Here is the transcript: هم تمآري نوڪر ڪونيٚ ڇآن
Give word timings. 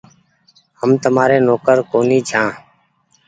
هم 0.79 0.91
تمآري 1.03 1.37
نوڪر 1.47 1.77
ڪونيٚ 1.91 2.25
ڇآن 2.29 2.49